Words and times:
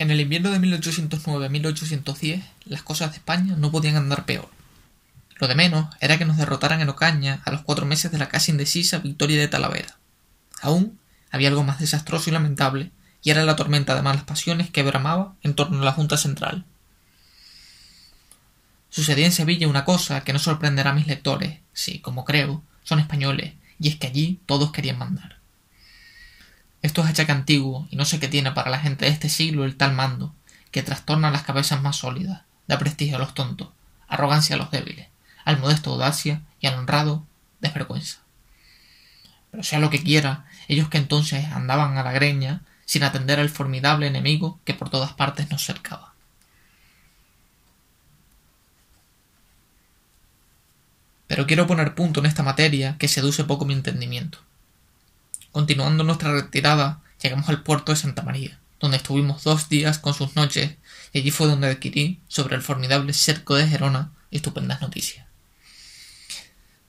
En 0.00 0.10
el 0.10 0.18
invierno 0.18 0.50
de 0.50 0.58
1809-1810, 0.60 2.42
las 2.64 2.82
cosas 2.82 3.10
de 3.10 3.18
España 3.18 3.54
no 3.58 3.70
podían 3.70 3.96
andar 3.96 4.24
peor. 4.24 4.48
Lo 5.36 5.46
de 5.46 5.54
menos 5.54 5.94
era 6.00 6.16
que 6.16 6.24
nos 6.24 6.38
derrotaran 6.38 6.80
en 6.80 6.88
Ocaña 6.88 7.42
a 7.44 7.50
los 7.50 7.60
cuatro 7.60 7.84
meses 7.84 8.10
de 8.10 8.16
la 8.16 8.30
casi 8.30 8.50
indecisa 8.50 9.00
victoria 9.00 9.38
de 9.38 9.48
Talavera. 9.48 9.98
Aún 10.62 10.98
había 11.30 11.48
algo 11.48 11.64
más 11.64 11.80
desastroso 11.80 12.30
y 12.30 12.32
lamentable, 12.32 12.92
y 13.22 13.28
era 13.28 13.44
la 13.44 13.56
tormenta 13.56 13.94
de 13.94 14.00
malas 14.00 14.24
pasiones 14.24 14.70
que 14.70 14.82
bramaba 14.82 15.34
en 15.42 15.52
torno 15.52 15.82
a 15.82 15.84
la 15.84 15.92
Junta 15.92 16.16
Central. 16.16 16.64
Sucedía 18.88 19.26
en 19.26 19.32
Sevilla 19.32 19.68
una 19.68 19.84
cosa 19.84 20.24
que 20.24 20.32
no 20.32 20.38
sorprenderá 20.38 20.92
a 20.92 20.94
mis 20.94 21.08
lectores, 21.08 21.58
si, 21.74 21.98
como 21.98 22.24
creo, 22.24 22.62
son 22.84 23.00
españoles, 23.00 23.52
y 23.78 23.88
es 23.88 23.96
que 23.96 24.06
allí 24.06 24.40
todos 24.46 24.72
querían 24.72 24.96
mandar. 24.96 25.39
Esto 26.82 27.02
es 27.02 27.10
achaque 27.10 27.32
antiguo 27.32 27.86
y 27.90 27.96
no 27.96 28.04
sé 28.04 28.18
qué 28.20 28.28
tiene 28.28 28.52
para 28.52 28.70
la 28.70 28.78
gente 28.78 29.04
de 29.04 29.10
este 29.10 29.28
siglo 29.28 29.64
el 29.64 29.76
tal 29.76 29.92
mando, 29.92 30.34
que 30.70 30.82
trastorna 30.82 31.30
las 31.30 31.42
cabezas 31.42 31.82
más 31.82 31.96
sólidas, 31.96 32.42
da 32.68 32.78
prestigio 32.78 33.16
a 33.16 33.18
los 33.18 33.34
tontos, 33.34 33.68
arrogancia 34.08 34.56
a 34.56 34.58
los 34.58 34.70
débiles, 34.70 35.08
al 35.44 35.58
modesto 35.58 35.90
audacia 35.90 36.42
y 36.60 36.66
al 36.66 36.78
honrado 36.78 37.26
desvergüenza. 37.60 38.20
Pero 39.50 39.62
sea 39.62 39.78
lo 39.78 39.90
que 39.90 40.02
quiera, 40.02 40.46
ellos 40.68 40.88
que 40.88 40.98
entonces 40.98 41.44
andaban 41.46 41.98
a 41.98 42.02
la 42.02 42.12
greña 42.12 42.62
sin 42.86 43.02
atender 43.02 43.40
al 43.40 43.50
formidable 43.50 44.06
enemigo 44.06 44.58
que 44.64 44.74
por 44.74 44.90
todas 44.90 45.12
partes 45.12 45.50
nos 45.50 45.64
cercaba. 45.64 46.14
Pero 51.26 51.46
quiero 51.46 51.66
poner 51.68 51.94
punto 51.94 52.18
en 52.18 52.26
esta 52.26 52.42
materia 52.42 52.96
que 52.98 53.06
seduce 53.06 53.44
poco 53.44 53.64
mi 53.64 53.74
entendimiento. 53.74 54.40
Continuando 55.52 56.04
nuestra 56.04 56.32
retirada, 56.32 57.00
llegamos 57.20 57.48
al 57.48 57.64
puerto 57.64 57.90
de 57.90 57.96
Santa 57.96 58.22
María, 58.22 58.60
donde 58.78 58.98
estuvimos 58.98 59.42
dos 59.42 59.68
días 59.68 59.98
con 59.98 60.14
sus 60.14 60.36
noches, 60.36 60.76
y 61.12 61.18
allí 61.18 61.32
fue 61.32 61.48
donde 61.48 61.66
adquirí 61.66 62.20
sobre 62.28 62.54
el 62.54 62.62
formidable 62.62 63.12
cerco 63.12 63.56
de 63.56 63.66
Gerona 63.66 64.12
estupendas 64.30 64.80
noticias. 64.80 65.26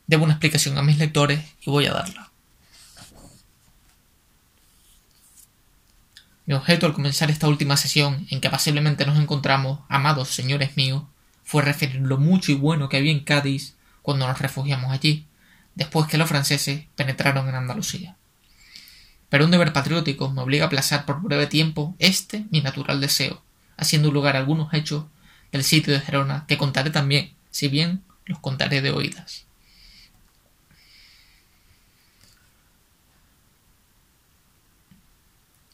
Debo 0.06 0.26
una 0.26 0.34
explicación 0.34 0.78
a 0.78 0.84
mis 0.84 1.00
lectores 1.00 1.44
y 1.62 1.72
voy 1.72 1.88
a 1.88 1.94
darla. 1.94 2.30
Mi 6.46 6.54
objeto 6.54 6.86
al 6.86 6.94
comenzar 6.94 7.32
esta 7.32 7.48
última 7.48 7.78
sesión, 7.78 8.28
en 8.30 8.42
que 8.42 8.48
apaciblemente 8.48 9.08
nos 9.08 9.18
encontramos, 9.18 9.80
amados 9.90 10.30
señores 10.30 10.78
míos, 10.78 11.04
fue 11.44 11.64
referir 11.64 12.02
lo 12.02 12.20
mucho 12.20 12.52
y 12.52 12.56
bueno 12.56 12.90
que 12.90 12.98
había 12.98 13.12
en 13.12 13.24
Cádiz 13.24 13.76
cuando 14.04 14.28
nos 14.28 14.38
refugiamos 14.38 14.92
allí, 14.92 15.26
después 15.74 16.08
que 16.08 16.20
los 16.20 16.30
franceses 16.30 16.84
penetraron 16.96 17.50
en 17.50 17.56
Andalucía 17.56 18.18
pero 19.32 19.46
un 19.46 19.52
deber 19.52 19.72
patriótico 19.72 20.30
me 20.30 20.42
obliga 20.42 20.66
a 20.66 20.68
aplazar 20.68 21.06
por 21.06 21.22
breve 21.22 21.48
tiempo 21.48 21.96
este 22.00 22.46
mi 22.52 22.60
natural 22.60 23.00
deseo, 23.00 23.42
haciendo 23.78 24.12
lugar 24.12 24.36
a 24.36 24.40
algunos 24.40 24.74
hechos 24.74 25.06
del 25.54 25.64
sitio 25.64 25.94
de 25.94 26.02
Gerona 26.02 26.44
que 26.50 26.58
contaré 26.58 26.90
también, 26.90 27.34
si 27.50 27.70
bien 27.70 28.04
los 28.26 28.40
contaré 28.40 28.82
de 28.82 28.92
oídas. 28.92 29.46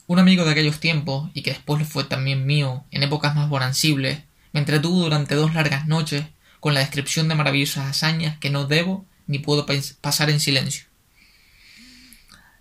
Un 0.05 0.19
amigo 0.19 0.45
de 0.45 0.51
aquellos 0.51 0.79
tiempos, 0.79 1.31
y 1.33 1.41
que 1.41 1.49
después 1.49 1.85
fue 1.87 2.03
también 2.03 2.45
mío 2.45 2.85
en 2.91 3.01
épocas 3.01 3.35
más 3.35 3.49
bonancibles, 3.49 4.19
me 4.53 4.59
entretuvo 4.59 5.01
durante 5.01 5.33
dos 5.33 5.55
largas 5.55 5.87
noches 5.87 6.27
con 6.59 6.75
la 6.75 6.81
descripción 6.81 7.27
de 7.27 7.33
maravillosas 7.33 7.87
hazañas 7.87 8.37
que 8.37 8.51
no 8.51 8.65
debo 8.65 9.03
ni 9.25 9.39
puedo 9.39 9.65
pasar 9.99 10.29
en 10.29 10.39
silencio. 10.39 10.85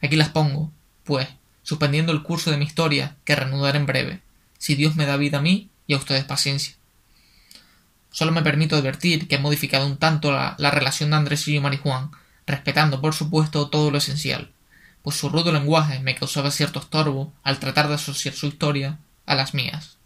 Aquí 0.01 0.17
las 0.17 0.31
pongo, 0.31 0.73
pues, 1.07 1.29
suspendiendo 1.63 2.13
el 2.13 2.23
curso 2.23 2.51
de 2.51 2.59
mi 2.59 2.65
historia, 2.65 3.17
que 3.25 3.37
reanudaré 3.37 3.79
en 3.79 3.87
breve, 3.87 4.21
si 4.59 4.75
Dios 4.75 4.97
me 4.97 5.07
da 5.07 5.17
vida 5.17 5.39
a 5.39 5.43
mí 5.43 5.71
y 5.87 5.95
a 5.95 5.99
ustedes 5.99 6.25
paciencia. 6.25 6.75
Solo 8.11 8.33
me 8.33 8.43
permito 8.43 8.77
advertir 8.77 9.29
que 9.29 9.37
he 9.37 9.39
modificado 9.39 9.87
un 9.87 9.99
tanto 9.99 10.33
la, 10.33 10.71
relación 10.71 11.11
de 11.11 11.17
Andrés 11.17 11.47
y 11.49 11.61
Marijuán, 11.61 12.11
respetando, 12.47 13.01
por 13.01 13.15
supuesto, 13.15 13.69
todo 13.69 13.91
lo 13.91 13.99
esencial, 13.99 14.51
pues 15.03 15.17
su 15.17 15.29
rudo 15.29 15.53
lenguaje 15.53 15.99
me 16.01 16.15
causaba 16.15 16.51
cierto 16.51 16.81
estorbo 16.81 17.33
al 17.43 17.59
tratar 17.59 17.89
de 17.89 17.95
asociar 17.95 18.35
su 18.35 18.47
historia 18.47 18.99
a 19.27 19.35
las 19.35 19.55
mías. 19.55 19.97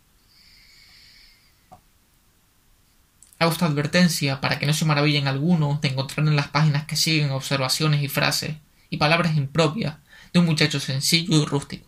Hago 3.38 3.52
esta 3.52 3.66
advertencia 3.66 4.40
para 4.40 4.58
que 4.58 4.66
no 4.66 4.74
se 4.74 4.84
maravillen 4.84 5.28
algunos 5.28 5.80
de 5.80 5.88
encontrar 5.88 6.26
en 6.26 6.36
las 6.36 6.48
páginas 6.48 6.84
que 6.84 6.96
siguen 6.96 7.30
observaciones 7.30 8.02
y 8.02 8.08
frases 8.08 8.56
y 8.90 8.96
palabras 8.96 9.36
impropias 9.36 9.94
de 10.32 10.40
un 10.40 10.46
muchacho 10.46 10.80
sencillo 10.80 11.42
y 11.42 11.44
rústico. 11.44 11.86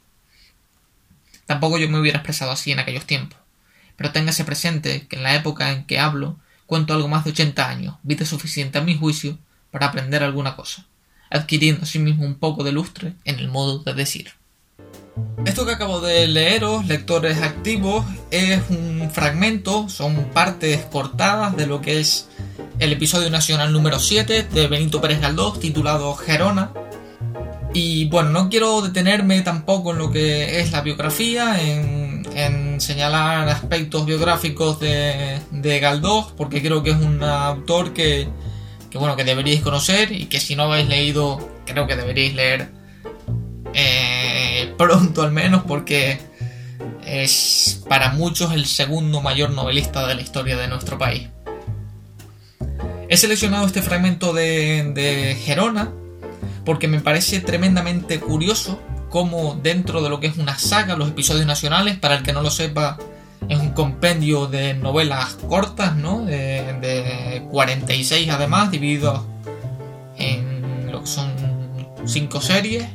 Tampoco 1.46 1.78
yo 1.78 1.88
me 1.88 1.98
hubiera 1.98 2.18
expresado 2.18 2.50
así 2.50 2.72
en 2.72 2.78
aquellos 2.78 3.06
tiempos, 3.06 3.38
pero 3.96 4.12
téngase 4.12 4.44
presente 4.44 5.06
que 5.06 5.16
en 5.16 5.22
la 5.22 5.34
época 5.34 5.72
en 5.72 5.84
que 5.84 5.98
hablo 5.98 6.38
cuento 6.66 6.94
algo 6.94 7.08
más 7.08 7.24
de 7.24 7.30
ochenta 7.30 7.68
años, 7.68 7.96
vida 8.02 8.24
suficiente 8.24 8.78
a 8.78 8.82
mi 8.82 8.96
juicio 8.96 9.38
para 9.70 9.86
aprender 9.86 10.22
alguna 10.22 10.56
cosa, 10.56 10.86
adquiriendo 11.30 11.82
asimismo 11.82 12.24
un 12.24 12.36
poco 12.36 12.64
de 12.64 12.72
lustre 12.72 13.14
en 13.24 13.38
el 13.38 13.48
modo 13.48 13.80
de 13.80 13.94
decir. 13.94 14.32
Esto 15.44 15.66
que 15.66 15.72
acabo 15.72 16.00
de 16.00 16.26
leeros, 16.28 16.86
lectores 16.86 17.42
activos, 17.42 18.06
es 18.30 18.62
un 18.70 19.10
fragmento, 19.12 19.88
son 19.88 20.30
partes 20.32 20.84
cortadas 20.86 21.54
de 21.56 21.66
lo 21.66 21.82
que 21.82 22.00
es 22.00 22.28
el 22.78 22.92
episodio 22.92 23.28
nacional 23.28 23.72
número 23.72 23.98
7 23.98 24.44
de 24.44 24.66
Benito 24.68 25.00
Pérez 25.00 25.20
Galdós 25.20 25.60
titulado 25.60 26.14
Gerona, 26.14 26.72
y 27.74 28.06
bueno, 28.06 28.30
no 28.30 28.48
quiero 28.50 28.82
detenerme 28.82 29.40
tampoco 29.40 29.92
en 29.92 29.98
lo 29.98 30.10
que 30.10 30.60
es 30.60 30.72
la 30.72 30.82
biografía, 30.82 31.60
en, 31.60 32.80
señalar 32.80 33.48
aspectos 33.48 34.04
biográficos 34.04 34.80
de, 34.80 35.38
de, 35.52 35.78
Galdós, 35.78 36.32
porque 36.36 36.60
creo 36.60 36.82
que 36.82 36.90
es 36.90 36.96
un 36.96 37.22
autor 37.22 37.92
que, 37.92 38.28
bueno, 38.94 39.14
que 39.14 39.24
deberíais 39.24 39.62
conocer 39.62 40.10
y 40.10 40.26
que 40.26 40.40
si 40.40 40.56
no 40.56 40.64
habéis 40.64 40.88
leído, 40.88 41.38
creo 41.64 41.86
que 41.86 41.94
deberíais 41.94 42.34
leer 42.34 42.70
eh, 43.72 44.74
pronto 44.76 45.22
al 45.22 45.30
menos, 45.30 45.62
porque 45.62 46.18
es 47.06 47.84
para 47.88 48.12
muchos 48.12 48.52
el 48.52 48.66
segundo 48.66 49.22
mayor 49.22 49.50
novelista 49.50 50.06
de 50.06 50.16
la 50.16 50.22
historia 50.22 50.56
de 50.56 50.66
nuestro 50.66 50.98
país. 50.98 51.28
He 53.08 53.16
seleccionado 53.16 53.66
este 53.66 53.82
fragmento 53.82 54.32
de, 54.32 54.90
de 54.94 55.36
Gerona, 55.36 55.92
porque 56.64 56.88
me 56.88 57.00
parece 57.00 57.40
tremendamente 57.40 58.20
curioso 58.20 58.80
cómo 59.08 59.58
dentro 59.62 60.02
de 60.02 60.08
lo 60.08 60.20
que 60.20 60.26
es 60.26 60.38
una 60.38 60.58
saga, 60.58 60.96
los 60.96 61.08
episodios 61.08 61.46
nacionales, 61.46 61.98
para 61.98 62.16
el 62.16 62.22
que 62.22 62.32
no 62.32 62.42
lo 62.42 62.50
sepa, 62.50 62.98
es 63.48 63.58
un 63.58 63.70
compendio 63.70 64.46
de 64.46 64.74
novelas 64.74 65.34
cortas, 65.48 65.96
¿no? 65.96 66.24
De, 66.24 67.44
46 67.50 68.30
además, 68.30 68.70
divididos 68.70 69.22
en 70.16 70.90
lo 70.90 71.00
que 71.00 71.06
son 71.06 71.30
cinco 72.06 72.40
series. 72.40 72.86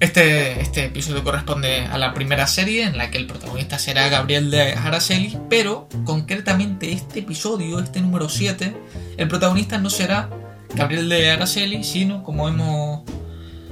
Este, 0.00 0.60
este 0.60 0.86
episodio 0.86 1.22
corresponde 1.22 1.86
a 1.86 1.96
la 1.96 2.12
primera 2.12 2.48
serie 2.48 2.82
en 2.82 2.98
la 2.98 3.12
que 3.12 3.18
el 3.18 3.28
protagonista 3.28 3.78
será 3.78 4.08
Gabriel 4.08 4.50
de 4.50 4.72
Araceli, 4.72 5.38
pero 5.48 5.88
concretamente 6.04 6.90
este 6.90 7.20
episodio, 7.20 7.78
este 7.78 8.00
número 8.00 8.28
7, 8.28 8.74
el 9.16 9.28
protagonista 9.28 9.78
no 9.78 9.90
será 9.90 10.28
Gabriel 10.74 11.08
de 11.08 11.30
Araceli, 11.30 11.84
sino, 11.84 12.22
como 12.22 12.48
hemos 12.48 13.02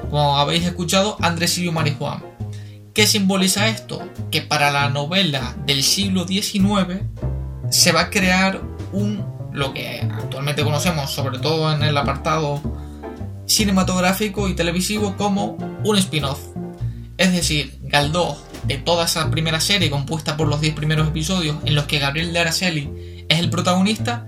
como 0.08 0.38
habéis 0.38 0.64
escuchado, 0.64 1.16
Andresillo 1.20 1.72
Marijuán. 1.72 2.22
¿Qué 2.94 3.06
simboliza 3.06 3.68
esto? 3.68 4.02
Que 4.30 4.42
para 4.42 4.70
la 4.70 4.88
novela 4.88 5.56
del 5.66 5.82
siglo 5.82 6.26
XIX 6.26 7.02
se 7.70 7.92
va 7.92 8.02
a 8.02 8.10
crear 8.10 8.60
un 8.92 9.24
lo 9.52 9.72
que 9.74 10.00
actualmente 10.00 10.62
conocemos, 10.62 11.10
sobre 11.10 11.38
todo 11.38 11.72
en 11.72 11.82
el 11.82 11.96
apartado 11.96 12.60
cinematográfico 13.46 14.48
y 14.48 14.54
televisivo, 14.54 15.16
como 15.16 15.56
un 15.84 15.96
spin-off. 15.96 16.40
Es 17.16 17.32
decir, 17.32 17.78
Galdós, 17.82 18.38
de 18.64 18.78
toda 18.78 19.06
esa 19.06 19.30
primera 19.30 19.60
serie 19.60 19.90
compuesta 19.90 20.36
por 20.36 20.48
los 20.48 20.60
10 20.60 20.74
primeros 20.74 21.08
episodios 21.08 21.56
en 21.64 21.74
los 21.74 21.86
que 21.86 21.98
Gabriel 21.98 22.32
de 22.32 22.38
Araceli 22.38 23.24
es 23.28 23.38
el 23.38 23.50
protagonista, 23.50 24.26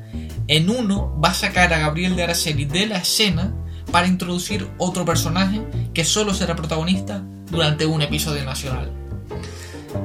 en 0.48 0.70
uno 0.70 1.18
va 1.22 1.30
a 1.30 1.34
sacar 1.34 1.72
a 1.72 1.78
Gabriel 1.78 2.16
de 2.16 2.24
Araceli 2.24 2.64
de 2.64 2.86
la 2.86 2.98
escena 2.98 3.54
para 3.90 4.06
introducir 4.06 4.68
otro 4.78 5.04
personaje 5.04 5.62
que 5.94 6.04
solo 6.04 6.34
será 6.34 6.56
protagonista 6.56 7.22
durante 7.50 7.86
un 7.86 8.02
episodio 8.02 8.44
nacional. 8.44 8.90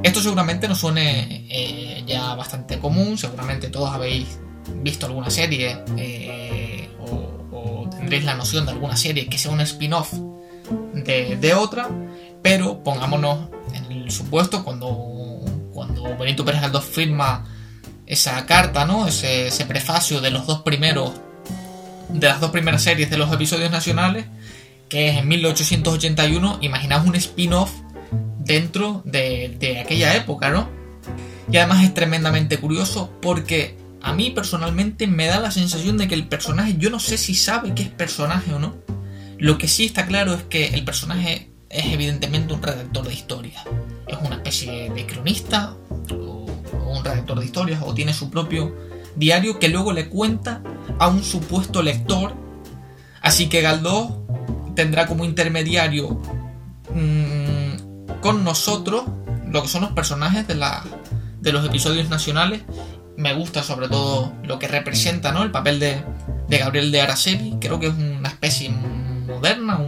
Esto 0.02 0.20
seguramente 0.20 0.68
nos 0.68 0.78
suene 0.78 1.46
eh, 1.48 2.04
ya 2.06 2.34
bastante 2.34 2.78
común, 2.78 3.16
seguramente 3.18 3.68
todos 3.68 3.90
habéis 3.90 4.38
visto 4.82 5.06
alguna 5.06 5.30
serie 5.30 5.82
eh, 5.96 6.90
o, 7.00 7.88
tendréis 7.90 8.24
la 8.24 8.34
noción 8.34 8.66
de 8.66 8.72
alguna 8.72 8.96
serie 8.96 9.26
que 9.28 9.38
sea 9.38 9.50
un 9.50 9.60
spin-off 9.62 10.12
de, 10.92 11.54
otra, 11.54 11.88
pero 12.42 12.82
pongámonos 12.82 13.48
en 13.72 13.90
el 13.90 14.10
supuesto 14.10 14.62
cuando, 14.62 15.40
cuando 15.72 16.16
Benito 16.18 16.44
Pérez 16.44 16.60
Galdós 16.60 16.84
firma 16.84 17.46
esa 18.08 18.44
carta, 18.46 18.86
¿no? 18.86 19.06
Ese, 19.06 19.64
prefacio 19.66 20.20
de 20.20 20.30
los 20.30 20.46
dos 20.46 20.62
primeros, 20.62 21.12
de 22.08 22.26
las 22.26 22.40
dos 22.40 22.50
primeras 22.50 22.82
series 22.82 23.10
de 23.10 23.18
los 23.18 23.32
episodios 23.32 23.70
nacionales, 23.70 24.24
que 24.88 25.10
es 25.10 25.18
en 25.18 25.28
1881, 25.28 26.58
imaginaos 26.62 27.06
un 27.06 27.14
spin-off 27.14 27.70
dentro 28.38 29.02
de, 29.04 29.82
aquella 29.84 30.16
época, 30.16 30.50
¿no? 30.50 30.70
Y 31.52 31.58
además 31.58 31.84
es 31.84 31.92
tremendamente 31.92 32.56
curioso 32.58 33.12
porque 33.20 33.76
a 34.00 34.14
mí 34.14 34.30
personalmente 34.30 35.06
me 35.06 35.26
da 35.26 35.38
la 35.38 35.50
sensación 35.50 35.98
de 35.98 36.08
que 36.08 36.14
el 36.14 36.26
personaje, 36.26 36.76
yo 36.78 36.88
no 36.88 37.00
sé 37.00 37.18
si 37.18 37.34
sabe 37.34 37.74
que 37.74 37.82
es 37.82 37.88
personaje 37.90 38.54
o 38.54 38.58
no. 38.58 38.76
Lo 39.36 39.58
que 39.58 39.68
sí 39.68 39.84
está 39.84 40.06
claro 40.06 40.32
es 40.34 40.42
que 40.44 40.68
el 40.68 40.84
personaje 40.84 41.50
es 41.68 41.86
evidentemente 41.92 42.54
un 42.54 42.62
redactor 42.62 43.06
de 43.06 43.14
historias. 43.14 43.62
Es 44.06 44.16
una 44.24 44.36
especie 44.36 44.90
de 44.90 45.06
cronista 45.06 45.74
un 46.72 47.04
redactor 47.04 47.38
de 47.40 47.46
historias 47.46 47.82
o 47.84 47.94
tiene 47.94 48.12
su 48.12 48.30
propio 48.30 48.74
diario 49.16 49.58
que 49.58 49.68
luego 49.68 49.92
le 49.92 50.08
cuenta 50.08 50.62
a 50.98 51.08
un 51.08 51.22
supuesto 51.22 51.82
lector. 51.82 52.34
Así 53.20 53.48
que 53.48 53.62
Galdós 53.62 54.12
tendrá 54.74 55.06
como 55.06 55.24
intermediario 55.24 56.20
mmm, 56.94 58.20
con 58.20 58.44
nosotros 58.44 59.04
lo 59.50 59.62
que 59.62 59.68
son 59.68 59.82
los 59.82 59.92
personajes 59.92 60.46
de, 60.46 60.54
la, 60.54 60.84
de 61.40 61.52
los 61.52 61.66
episodios 61.66 62.08
nacionales. 62.08 62.62
Me 63.16 63.34
gusta 63.34 63.62
sobre 63.62 63.88
todo 63.88 64.32
lo 64.44 64.58
que 64.58 64.68
representa 64.68 65.32
¿no? 65.32 65.42
el 65.42 65.50
papel 65.50 65.80
de, 65.80 66.02
de 66.48 66.58
Gabriel 66.58 66.92
de 66.92 67.00
Araceli. 67.00 67.56
Creo 67.60 67.80
que 67.80 67.88
es 67.88 67.94
una 67.94 68.28
especie 68.28 68.70
moderna, 68.70 69.80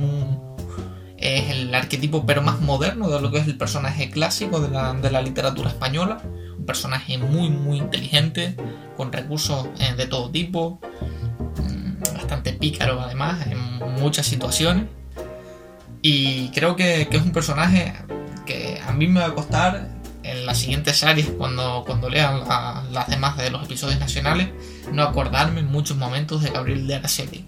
es 1.16 1.50
el 1.50 1.74
arquetipo 1.74 2.26
pero 2.26 2.42
más 2.42 2.60
moderno 2.60 3.08
de 3.08 3.20
lo 3.20 3.30
que 3.30 3.38
es 3.38 3.46
el 3.46 3.56
personaje 3.56 4.10
clásico 4.10 4.58
de 4.60 4.70
la, 4.70 4.94
de 4.94 5.10
la 5.10 5.22
literatura 5.22 5.68
española. 5.70 6.20
Personaje 6.70 7.18
muy 7.18 7.50
muy 7.50 7.78
inteligente, 7.78 8.54
con 8.96 9.10
recursos 9.10 9.66
eh, 9.80 9.92
de 9.96 10.06
todo 10.06 10.30
tipo, 10.30 10.78
mm, 11.56 12.14
bastante 12.14 12.52
pícaro 12.52 13.00
además 13.00 13.44
en 13.48 13.58
muchas 14.00 14.26
situaciones. 14.26 14.84
Y 16.00 16.50
creo 16.50 16.76
que, 16.76 17.08
que, 17.10 17.16
es 17.16 17.24
un 17.24 17.32
personaje 17.32 17.92
que 18.46 18.80
a 18.86 18.92
mí 18.92 19.08
me 19.08 19.18
va 19.18 19.26
a 19.26 19.34
costar 19.34 19.88
en 20.22 20.46
las 20.46 20.58
siguientes 20.58 20.96
series, 20.96 21.26
cuando, 21.30 21.82
cuando 21.84 22.08
lean 22.08 22.44
las 22.92 23.08
demás 23.08 23.36
de 23.36 23.50
los 23.50 23.64
episodios 23.64 23.98
nacionales, 23.98 24.50
no 24.92 25.02
acordarme 25.02 25.58
en 25.58 25.66
muchos 25.66 25.96
momentos 25.96 26.40
de 26.40 26.50
Gabriel 26.50 26.86
de 26.86 26.94
Araceli. 26.94 27.44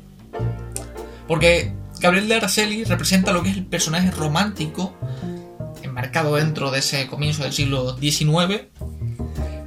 Porque 1.28 1.72
Gabriel 2.00 2.26
de 2.26 2.34
Araceli 2.34 2.82
representa 2.82 3.30
lo 3.30 3.44
que 3.44 3.50
es 3.50 3.56
el 3.56 3.66
personaje 3.66 4.10
romántico 4.10 4.96
enmarcado 5.92 6.36
dentro 6.36 6.70
de 6.70 6.78
ese 6.78 7.06
comienzo 7.06 7.42
del 7.42 7.52
siglo 7.52 7.96
XIX, 7.98 8.71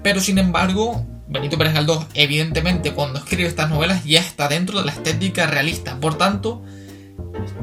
pero 0.06 0.22
sin 0.22 0.38
embargo, 0.38 1.04
Benito 1.28 1.58
Pérez 1.58 1.74
Galdós, 1.74 2.06
evidentemente, 2.14 2.94
cuando 2.94 3.18
escribe 3.18 3.50
estas 3.50 3.72
novelas, 3.72 4.04
ya 4.04 4.20
está 4.20 4.48
dentro 4.48 4.78
de 4.78 4.86
la 4.86 4.92
estética 4.92 5.48
realista. 5.48 6.00
Por 6.00 6.16
tanto, 6.16 6.62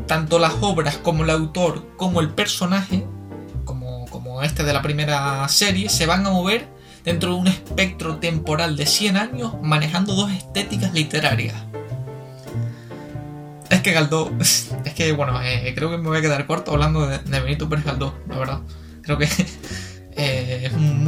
tanto 0.08 0.40
las 0.40 0.54
obras 0.60 0.96
como 0.96 1.22
el 1.22 1.30
autor, 1.30 1.86
como 1.96 2.20
el 2.20 2.30
personaje, 2.30 3.06
como, 3.64 4.06
como 4.06 4.42
este 4.42 4.64
de 4.64 4.72
la 4.72 4.82
primera 4.82 5.48
serie, 5.48 5.88
se 5.88 6.04
van 6.04 6.26
a 6.26 6.30
mover 6.30 6.66
dentro 7.04 7.32
de 7.32 7.36
un 7.42 7.46
espectro 7.46 8.16
temporal 8.16 8.74
de 8.76 8.86
100 8.86 9.16
años 9.18 9.54
manejando 9.62 10.12
dos 10.16 10.32
estéticas 10.32 10.92
literarias. 10.92 11.54
Es 13.70 13.82
que 13.82 13.92
Galdós, 13.92 14.32
es 14.84 14.94
que 14.94 15.12
bueno, 15.12 15.40
eh, 15.42 15.72
creo 15.76 15.92
que 15.92 15.96
me 15.96 16.08
voy 16.08 16.18
a 16.18 16.22
quedar 16.22 16.44
corto 16.48 16.72
hablando 16.72 17.06
de, 17.06 17.18
Benito 17.18 17.68
Pérez 17.68 17.84
Galdós, 17.84 18.14
la 18.28 18.36
verdad. 18.36 18.60
Creo 19.02 19.16
que 19.16 19.28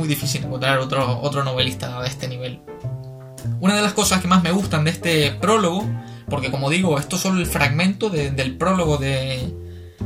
difícil 0.09 0.45
encontrar 0.45 0.79
otro, 0.79 1.21
otro 1.21 1.45
novelista 1.45 2.01
de 2.01 2.09
este 2.09 2.29
nivel. 2.29 2.61
Una 3.61 3.77
de 3.77 3.83
las 3.83 3.93
cosas 3.93 4.21
que 4.21 4.29
más 4.29 4.43
me 4.43 4.53
gustan 4.53 4.85
de 4.85 4.91
este 4.91 5.31
prólogo, 5.33 5.89
porque 6.29 6.51
como 6.51 6.71
digo, 6.71 6.99
esto 6.99 7.17
es 7.17 7.23
solo 7.23 7.41
el 7.41 7.47
fragmento 7.47 8.11
del 8.11 8.57
prólogo 8.57 8.97
de, 8.97 9.55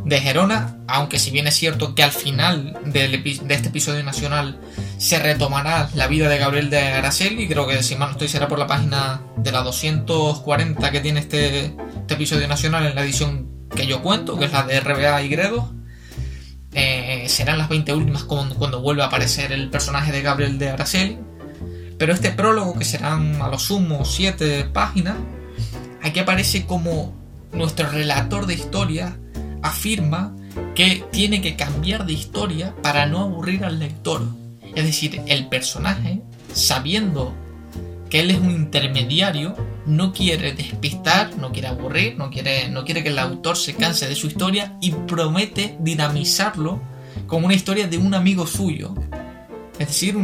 de 0.05 0.21
Gerona, 0.21 0.79
aunque 0.87 1.19
si 1.19 1.31
bien 1.31 1.47
es 1.47 1.55
cierto 1.55 1.95
que 1.95 2.03
al 2.03 2.13
final 2.13 2.79
de 2.85 3.23
este 3.49 3.69
episodio 3.69 4.03
nacional 4.03 4.61
se 4.97 5.19
retomará 5.19 5.91
la 5.95 6.07
vida 6.07 6.29
de 6.29 6.39
Gabriel 6.39 6.71
de 6.71 6.79
Araceli, 6.79 7.47
creo 7.47 7.67
que 7.67 7.83
si 7.83 7.97
mal 7.97 8.09
no 8.09 8.13
estoy 8.13 8.29
será 8.29 8.49
por 8.49 8.59
la 8.59 8.67
página 8.67 9.23
de 9.37 9.53
la 9.53 9.63
240 9.63 10.91
que 10.91 11.01
tiene 11.01 11.21
este, 11.21 11.67
este, 11.67 12.15
episodio 12.15 12.49
nacional 12.49 12.87
en 12.87 12.95
la 12.95 13.03
edición 13.03 13.49
que 13.75 13.87
yo 13.87 14.03
cuento, 14.03 14.39
que 14.39 14.47
es 14.47 14.53
la 14.53 14.65
de 14.65 14.81
RBA 14.81 15.23
y 15.23 15.29
Gredo. 15.29 15.73
Eh, 16.73 17.25
serán 17.29 17.59
las 17.59 17.69
20 17.69 17.95
últimas 17.95 18.25
cuando, 18.25 18.55
cuando 18.57 18.81
vuelva 18.81 19.05
a 19.05 19.07
aparecer 19.09 19.53
el 19.53 19.71
personaje 19.71 20.13
de 20.13 20.23
Gabriel 20.23 20.59
de 20.59 20.71
Araceli. 20.71 21.19
Pero 21.99 22.13
este 22.13 22.31
prólogo, 22.31 22.79
que 22.79 22.85
serán 22.85 23.41
a 23.43 23.49
lo 23.49 23.59
sumo 23.59 24.05
7 24.05 24.65
páginas, 24.73 25.17
aquí 26.03 26.21
aparece 26.21 26.67
como 26.67 27.15
nuestro 27.53 27.89
relator 27.89 28.47
de 28.47 28.55
historia 28.55 29.17
afirma 29.63 30.35
que 30.75 31.05
tiene 31.11 31.41
que 31.41 31.57
cambiar 31.57 32.07
de 32.07 32.13
historia 32.13 32.75
para 32.83 33.07
no 33.07 33.21
aburrir 33.21 33.65
al 33.65 33.79
lector. 33.79 34.23
Es 34.75 34.85
decir, 34.85 35.21
el 35.27 35.49
personaje, 35.49 36.21
sabiendo 36.53 37.35
que 38.11 38.21
él 38.21 38.31
es 38.31 38.39
un 38.39 38.51
intermediario, 38.51 39.55
no 39.87 40.13
quiere 40.13 40.53
despistar, 40.53 41.37
no 41.37 41.53
quiere 41.53 41.69
aburrir, 41.69 42.17
no 42.17 42.31
quiere, 42.31 42.69
no 42.69 42.85
quiere 42.85 43.03
que 43.03 43.11
el 43.11 43.19
autor 43.19 43.57
se 43.57 43.75
canse 43.75 44.09
de 44.09 44.15
su 44.15 44.27
historia 44.27 44.77
y 44.81 44.93
promete 44.93 45.77
dinamizarlo 45.81 46.81
como 47.27 47.47
una 47.47 47.55
historia 47.55 47.87
de 47.87 47.99
un 47.99 48.15
amigo 48.15 48.47
suyo. 48.47 48.95
Es 49.79 49.89
decir, 49.89 50.17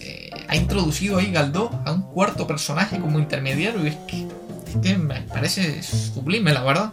eh, 0.00 0.30
ha 0.48 0.56
introducido 0.56 1.18
ahí 1.18 1.30
Galdós 1.30 1.70
a 1.84 1.92
un 1.92 2.02
cuarto 2.02 2.46
personaje 2.46 2.98
como 2.98 3.18
intermediario 3.18 3.84
y 3.84 3.88
es 3.88 3.96
que 3.96 4.98
me 4.98 5.22
parece 5.22 5.82
sublime, 5.82 6.52
la 6.52 6.62
verdad. 6.62 6.92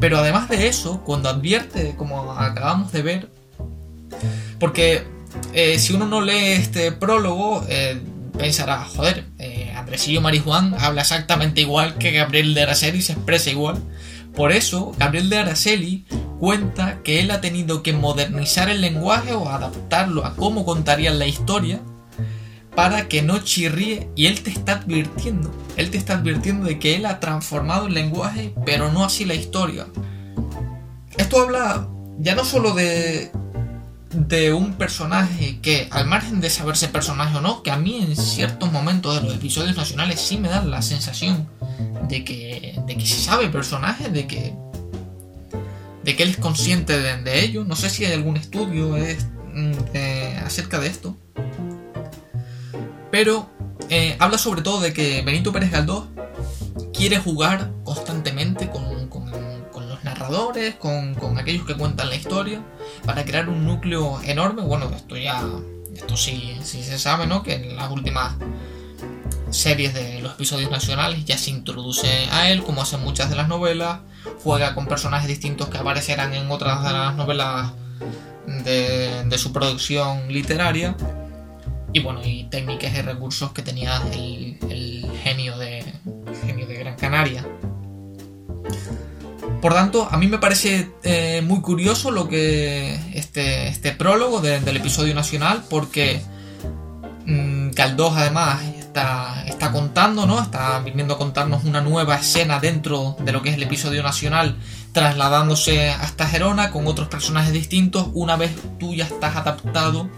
Pero 0.00 0.18
además 0.18 0.48
de 0.48 0.68
eso, 0.68 1.02
cuando 1.04 1.28
advierte, 1.28 1.94
como 1.96 2.32
acabamos 2.32 2.92
de 2.92 3.02
ver, 3.02 3.28
porque 4.58 5.02
eh, 5.52 5.78
si 5.78 5.92
uno 5.92 6.06
no 6.06 6.20
lee 6.20 6.52
este 6.52 6.92
prólogo, 6.92 7.64
eh, 7.68 8.00
pensará, 8.38 8.84
joder, 8.84 9.24
eh, 9.38 9.72
Andresillo 9.76 10.20
Marijuán 10.20 10.74
habla 10.78 11.02
exactamente 11.02 11.60
igual 11.60 11.98
que 11.98 12.12
Gabriel 12.12 12.54
de 12.54 12.62
Araceli, 12.62 13.02
se 13.02 13.12
expresa 13.12 13.50
igual. 13.50 13.76
Por 14.34 14.52
eso, 14.52 14.92
Gabriel 14.98 15.28
de 15.28 15.38
Araceli 15.38 16.04
cuenta 16.38 17.02
que 17.02 17.20
él 17.20 17.30
ha 17.30 17.40
tenido 17.40 17.82
que 17.82 17.92
modernizar 17.92 18.70
el 18.70 18.80
lenguaje 18.80 19.32
o 19.32 19.48
adaptarlo 19.48 20.24
a 20.24 20.36
cómo 20.36 20.64
contarían 20.64 21.18
la 21.18 21.26
historia 21.26 21.80
para 22.74 23.08
que 23.08 23.22
no 23.22 23.38
chirríe 23.40 24.08
y 24.14 24.26
él 24.26 24.40
te 24.42 24.50
está 24.50 24.74
advirtiendo, 24.74 25.52
él 25.76 25.90
te 25.90 25.98
está 25.98 26.14
advirtiendo 26.14 26.66
de 26.66 26.78
que 26.78 26.94
él 26.94 27.06
ha 27.06 27.18
transformado 27.18 27.88
el 27.88 27.94
lenguaje, 27.94 28.54
pero 28.64 28.92
no 28.92 29.04
así 29.04 29.24
la 29.24 29.34
historia. 29.34 29.86
Esto 31.16 31.42
habla 31.42 31.88
ya 32.20 32.36
no 32.36 32.44
solo 32.44 32.74
de 32.74 33.32
de 34.10 34.52
un 34.54 34.74
personaje 34.74 35.58
que, 35.60 35.88
al 35.90 36.06
margen 36.06 36.40
de 36.40 36.50
saber 36.50 36.76
si 36.76 36.86
personaje 36.86 37.36
o 37.36 37.40
no, 37.40 37.62
que 37.62 37.70
a 37.70 37.76
mí 37.76 38.02
en 38.02 38.16
ciertos 38.16 38.72
momentos 38.72 39.14
de 39.14 39.22
los 39.22 39.34
episodios 39.36 39.76
nacionales 39.76 40.20
sí 40.20 40.38
me 40.38 40.48
dan 40.48 40.70
la 40.70 40.82
sensación 40.82 41.48
de 42.08 42.24
que, 42.24 42.80
de 42.86 42.96
que 42.96 43.06
se 43.06 43.20
sabe 43.20 43.48
personaje, 43.48 44.08
de 44.08 44.26
que, 44.26 44.54
de 46.04 46.16
que 46.16 46.22
él 46.22 46.30
es 46.30 46.36
consciente 46.38 46.98
de, 46.98 47.44
ello. 47.44 47.64
No 47.64 47.76
sé 47.76 47.90
si 47.90 48.04
hay 48.04 48.14
algún 48.14 48.36
estudio 48.36 48.96
mm, 49.52 49.72
acerca 50.44 50.78
de 50.78 50.86
esto. 50.86 51.16
Pero 53.10 53.50
eh, 53.90 54.16
habla 54.18 54.38
sobre 54.38 54.62
todo 54.62 54.80
de 54.80 54.92
que 54.92 55.22
Benito 55.22 55.52
Pérez 55.52 55.70
Galdós 55.70 56.04
quiere 56.92 57.18
jugar 57.18 57.70
constantemente 57.84 58.68
con 58.70 58.87
narradores, 60.28 60.74
con, 60.74 61.38
aquellos 61.38 61.66
que 61.66 61.74
cuentan 61.74 62.08
la 62.08 62.16
historia, 62.16 62.62
para 63.04 63.24
crear 63.24 63.48
un 63.48 63.64
núcleo 63.64 64.20
enorme. 64.22 64.62
Bueno, 64.62 64.90
esto 64.94 65.16
ya, 65.16 65.42
esto 65.94 66.16
sí, 66.16 66.56
sí 66.62 66.82
se 66.82 66.98
sabe, 66.98 67.26
¿no? 67.26 67.42
Que 67.42 67.54
en 67.54 67.76
las 67.76 67.90
últimas 67.90 68.34
series 69.50 69.94
de 69.94 70.20
los 70.20 70.34
episodios 70.34 70.70
nacionales 70.70 71.24
ya 71.24 71.38
se 71.38 71.50
introduce 71.50 72.06
a 72.30 72.50
él, 72.50 72.62
como 72.62 72.82
hacen 72.82 73.00
muchas 73.00 73.30
de 73.30 73.36
las 73.36 73.48
novelas, 73.48 74.00
juega 74.42 74.74
con 74.74 74.86
personajes 74.86 75.28
distintos 75.28 75.68
que 75.68 75.78
aparecerán 75.78 76.34
en 76.34 76.50
otras 76.50 76.84
de 76.84 76.92
las 76.92 77.14
novelas 77.14 77.72
de, 78.46 79.38
su 79.38 79.52
producción 79.52 80.30
literaria. 80.30 80.94
Y 81.94 82.00
bueno, 82.00 82.20
y 82.22 82.44
técnicas 82.50 82.94
y 82.94 83.00
recursos 83.00 83.52
que 83.52 83.62
tenía 83.62 84.02
el, 84.12 84.58
genio 85.22 85.56
de 85.56 85.78
el 85.78 86.36
genio 86.44 86.66
de 86.66 86.74
Gran 86.74 86.96
Canaria. 86.96 87.46
Por 89.60 89.74
tanto, 89.74 90.08
a 90.10 90.16
mí 90.16 90.26
me 90.26 90.38
parece 90.38 90.90
eh, 91.02 91.42
muy 91.44 91.60
curioso 91.60 92.10
lo 92.10 92.28
que 92.28 92.94
este, 93.14 93.68
este 93.68 93.92
prólogo 93.92 94.40
del 94.40 94.76
episodio 94.76 95.14
nacional, 95.14 95.64
porque 95.68 96.22
mmm, 97.26 97.70
Caldós 97.70 98.16
además 98.16 98.62
está, 98.78 99.44
está 99.46 99.72
contando, 99.72 100.26
¿no? 100.26 100.40
Está 100.40 100.78
viniendo 100.80 101.14
a 101.14 101.18
contarnos 101.18 101.64
una 101.64 101.80
nueva 101.80 102.16
escena 102.16 102.60
dentro 102.60 103.16
de 103.20 103.32
lo 103.32 103.42
que 103.42 103.50
es 103.50 103.56
el 103.56 103.62
episodio 103.62 104.02
nacional, 104.02 104.56
trasladándose 104.92 105.90
hasta 105.90 106.26
Gerona 106.26 106.70
con 106.70 106.86
otros 106.86 107.08
personajes 107.08 107.52
distintos, 107.52 108.08
una 108.14 108.36
vez 108.36 108.52
tú 108.78 108.94
ya 108.94 109.04
estás 109.04 109.36
adaptado 109.36 110.08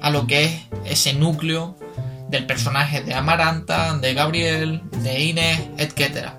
a 0.00 0.10
lo 0.10 0.26
que 0.26 0.44
es 0.44 0.60
ese 0.84 1.12
núcleo 1.12 1.76
del 2.28 2.46
personaje 2.46 3.02
de 3.02 3.14
Amaranta, 3.14 3.96
de 3.98 4.14
Gabriel, 4.14 4.82
de 5.02 5.20
Inés, 5.24 5.60
etc. 5.78 6.30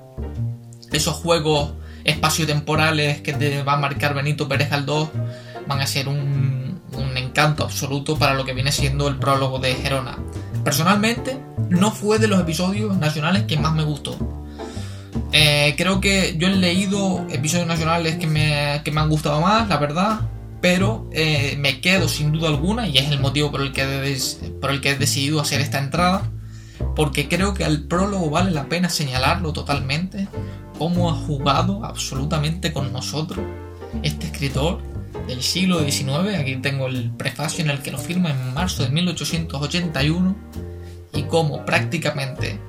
Esos 0.91 1.15
juegos 1.15 1.73
espaciotemporales 2.03 3.21
que 3.21 3.33
te 3.33 3.63
va 3.63 3.73
a 3.73 3.77
marcar 3.77 4.13
Benito 4.13 4.47
Pérez 4.47 4.69
Galdós 4.69 5.09
van 5.67 5.81
a 5.81 5.87
ser 5.87 6.07
un, 6.07 6.79
encanto 7.15 7.63
absoluto 7.63 8.17
para 8.17 8.33
lo 8.33 8.45
que 8.45 8.53
viene 8.53 8.71
siendo 8.71 9.07
el 9.07 9.17
prólogo 9.17 9.59
de 9.59 9.73
Gerona. 9.75 10.17
Personalmente, 10.63 11.37
no 11.69 11.91
fue 11.91 12.19
de 12.19 12.27
los 12.27 12.39
episodios 12.39 12.97
nacionales 12.97 13.43
que 13.43 13.57
más 13.57 13.73
me 13.73 13.83
gustó. 13.83 14.17
Eh, 15.31 15.75
creo 15.77 16.01
que 16.01 16.35
yo 16.37 16.47
he 16.47 16.55
leído 16.55 17.25
episodios 17.29 17.67
nacionales 17.67 18.17
que 18.17 18.27
me, 18.27 18.81
que 18.83 18.91
me 18.91 19.01
han 19.01 19.09
gustado 19.09 19.39
más, 19.39 19.67
la 19.69 19.77
verdad, 19.77 20.21
pero 20.61 21.09
eh, 21.11 21.55
me 21.57 21.81
quedo 21.81 22.07
sin 22.07 22.31
duda 22.31 22.49
alguna, 22.49 22.87
y 22.87 22.97
es 22.97 23.09
el 23.09 23.19
motivo 23.19 23.51
por 23.51 23.61
el, 23.61 23.71
que 23.71 24.17
por 24.61 24.71
el 24.71 24.79
que 24.79 24.91
he 24.91 24.95
decidido 24.95 25.41
hacer 25.41 25.59
esta 25.59 25.79
entrada, 25.79 26.29
porque 26.95 27.27
creo 27.27 27.53
que 27.53 27.65
al 27.65 27.83
prólogo 27.83 28.29
vale 28.29 28.51
la 28.51 28.65
pena 28.65 28.89
señalarlo 28.89 29.53
totalmente, 29.53 30.27
cómo 30.81 31.11
ha 31.11 31.13
jugado 31.13 31.85
absolutamente 31.85 32.73
con 32.73 32.91
nosotros 32.91 33.45
este 34.01 34.25
escritor 34.25 34.81
del 35.27 35.43
siglo 35.43 35.79
XIX, 35.79 36.39
aquí 36.39 36.55
tengo 36.55 36.87
el 36.87 37.11
prefacio 37.11 37.63
en 37.63 37.69
el 37.69 37.83
que 37.83 37.91
lo 37.91 37.99
firma 37.99 38.31
en 38.31 38.55
marzo 38.55 38.81
de 38.81 38.89
1881, 38.89 40.35
y 41.13 41.21
cómo 41.23 41.67
prácticamente 41.67 42.59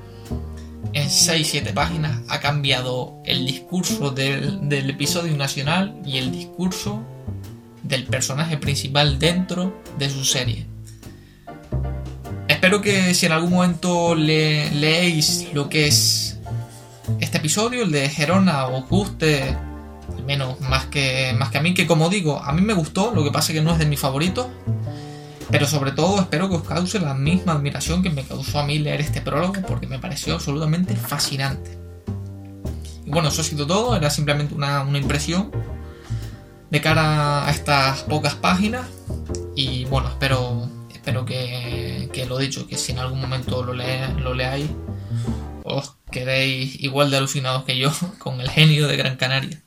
en 0.93 1.09
6-7 1.09 1.73
páginas 1.73 2.21
ha 2.29 2.41
cambiado 2.41 3.17
el 3.25 3.47
discurso 3.47 4.11
del, 4.11 4.91
episodio 4.91 5.35
nacional 5.35 5.99
y 6.05 6.19
el 6.19 6.33
discurso 6.33 7.03
del 7.83 8.05
personaje 8.05 8.59
principal 8.59 9.19
dentro 9.19 9.81
de 9.99 10.11
su 10.11 10.23
serie. 10.27 10.67
Espero 12.47 12.83
que 12.83 13.15
si 13.15 13.25
en 13.25 13.33
algún 13.33 13.53
momento 13.53 14.15
le, 14.15 14.71
leéis 14.73 15.49
lo 15.55 15.71
que 15.71 15.87
es 15.87 16.22
este 17.21 17.39
episodio, 17.39 17.83
el 17.83 17.93
de 17.93 18.09
Gerona, 18.09 18.67
os 18.67 18.89
guste, 18.89 19.57
al 20.17 20.25
menos 20.25 20.61
más 20.61 20.87
que, 20.87 21.35
más 21.39 21.51
que 21.51 21.59
a 21.59 21.63
mí, 21.63 21.75
que 21.75 21.87
como 21.87 22.09
digo, 22.09 22.43
a 22.43 22.53
mí 22.53 22.63
me 22.63 22.75
gustó, 22.75 23.13
lo 23.15 23.25
que 23.25 23.31
pasa 23.31 23.53
es 23.53 23.59
que 23.59 23.65
no 23.65 23.73
es 23.73 23.79
de 23.79 23.87
mis 23.87 24.01
favoritos, 24.01 24.47
pero 25.51 25.67
sobre 25.67 25.93
todo 25.93 26.21
espero 26.21 26.49
que 26.49 26.57
os 26.57 26.63
cause 26.63 26.99
la 26.99 27.15
misma 27.15 27.53
admiración 27.53 28.03
que 28.03 28.11
me 28.11 28.25
causó 28.25 28.61
a 28.61 28.67
mí 28.67 28.79
leer 28.79 29.01
este 29.01 29.21
prólogo, 29.21 29.55
porque 29.67 29.87
me 29.87 29.99
pareció 29.99 30.35
absolutamente 30.35 30.97
fascinante. 30.97 31.79
Y 33.05 33.11
bueno, 33.11 33.29
eso 33.29 33.43
ha 33.43 33.45
sido 33.45 33.67
todo, 33.67 33.95
era 33.97 34.11
simplemente 34.11 34.55
una, 34.55 34.83
una 34.83 34.99
impresión 34.99 35.51
de 36.73 36.81
cara 36.81 37.47
a 37.47 37.51
estas 37.51 38.03
pocas 38.05 38.35
páginas. 38.35 38.87
Y 39.55 39.85
bueno, 39.85 40.09
espero, 40.09 40.69
espero 40.91 41.27
que, 41.27 42.09
lo 42.27 42.39
dicho, 42.39 42.67
que 42.67 42.79
si 42.79 42.93
en 42.93 42.99
algún 42.99 43.21
momento 43.21 43.63
lo, 43.63 43.75
lo 43.75 44.35
leáis, 44.35 44.71
os 45.65 45.97
quedéis 46.13 46.81
igual 46.81 47.11
de 47.11 47.17
alucinados 47.17 47.65
que 47.65 47.77
yo 47.77 47.91
con 48.19 48.41
el 48.41 48.49
genio 48.49 48.87
de 48.87 48.97
Gran 48.97 49.17
Canaria. 49.17 49.61